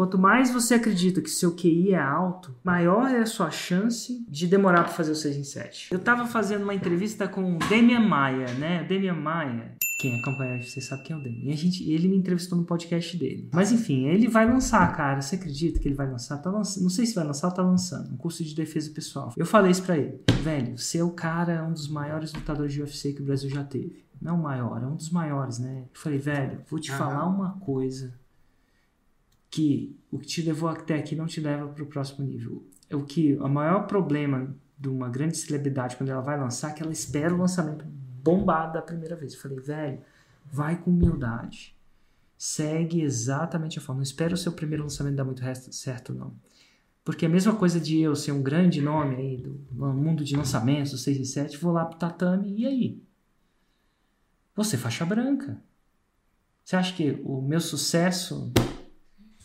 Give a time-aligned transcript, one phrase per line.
[0.00, 4.46] Quanto mais você acredita que seu QI é alto, maior é a sua chance de
[4.46, 5.92] demorar para fazer o 6 em 7.
[5.92, 8.82] Eu tava fazendo uma entrevista com o Damian Maia, né?
[8.84, 9.74] Damian Maia.
[10.00, 11.50] Quem acompanha, você sabe quem é o Damian.
[11.50, 13.50] E a gente, ele me entrevistou no podcast dele.
[13.52, 15.20] Mas enfim, ele vai lançar, cara.
[15.20, 16.38] Você acredita que ele vai lançar?
[16.38, 18.10] Tá lançando, não sei se vai lançar ou tá lançando.
[18.10, 19.34] Um curso de defesa pessoal.
[19.36, 20.18] Eu falei isso pra ele.
[20.42, 23.62] Velho, você é o cara, um dos maiores lutadores de UFC que o Brasil já
[23.62, 24.02] teve.
[24.18, 25.84] Não o maior, é um dos maiores, né?
[25.92, 28.18] Eu falei, velho, vou te falar uma coisa
[29.50, 32.64] que o que te levou até aqui não te leva para o próximo nível.
[32.88, 36.74] É o que o maior problema de uma grande celebridade quando ela vai lançar é
[36.74, 37.84] que ela espera o lançamento
[38.22, 39.34] bombado da primeira vez.
[39.34, 40.00] Eu falei, velho,
[40.50, 41.76] vai com humildade.
[42.38, 43.98] Segue exatamente a forma.
[43.98, 45.42] Não espera o seu primeiro lançamento dar muito
[45.72, 46.32] certo, não.
[47.04, 49.52] Porque a mesma coisa de eu ser um grande nome aí do
[49.92, 53.02] mundo de lançamentos, 6 e 7, vou lá pro tatame, e aí?
[54.54, 55.60] Você faixa branca.
[56.64, 58.52] Você acha que o meu sucesso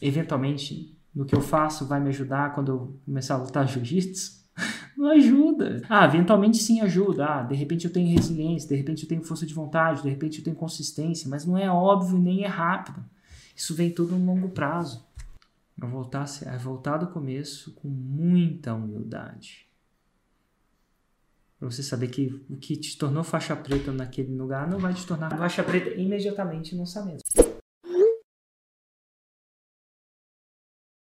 [0.02, 4.46] eventualmente no que eu faço vai me ajudar quando eu começar a lutar jiu-jitsu?
[4.98, 5.82] Não ajuda.
[5.90, 7.26] Ah, eventualmente sim ajuda.
[7.26, 10.40] Ah, de repente eu tenho resiliência, de repente eu tenho força de vontade, de repente
[10.40, 13.04] eu tenho consistência, mas não é óbvio nem é rápido.
[13.56, 15.06] Isso vem tudo no longo prazo.
[15.82, 19.68] É voltar, é voltar do começo com muita humildade.
[21.60, 25.06] Pra você saber que o que te tornou faixa preta naquele lugar não vai te
[25.06, 27.24] tornar faixa preta imediatamente no lançamento.